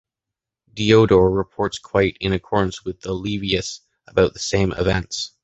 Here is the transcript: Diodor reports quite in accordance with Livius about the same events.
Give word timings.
Diodor 0.73 1.29
reports 1.31 1.77
quite 1.77 2.17
in 2.19 2.33
accordance 2.33 2.83
with 2.83 3.05
Livius 3.05 3.81
about 4.07 4.33
the 4.33 4.39
same 4.39 4.71
events. 4.71 5.35